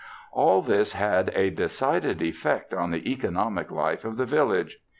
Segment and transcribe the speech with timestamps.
[0.31, 4.79] All this had a decided effect on the economic life of the village.